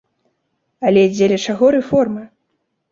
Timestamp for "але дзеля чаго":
0.89-1.65